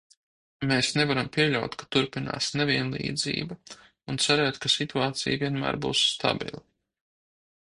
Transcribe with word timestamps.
Mēs 0.69 0.87
nevaram 0.99 1.27
pieļaut, 1.35 1.75
ka 1.81 1.87
turpinās 1.95 2.47
nevienlīdzība, 2.61 3.59
un 4.15 4.21
cerēt, 4.27 4.61
ka 4.65 4.75
situācija 4.79 5.41
vienmēr 5.45 5.83
būs 5.87 6.05
stabila. 6.17 6.65